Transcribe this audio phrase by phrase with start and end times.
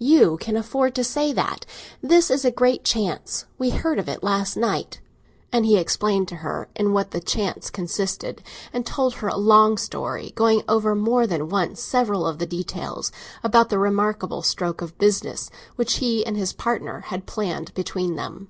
[0.00, 1.64] "You can afford to say that?
[2.02, 5.00] This is a great chance; we heard of it last night."
[5.52, 9.78] And he explained to her in what the chance consisted; and told her a long
[9.78, 13.12] story, going over more than once several of the details,
[13.44, 18.48] about the remarkable stroke of business which he and his partner had planned between them.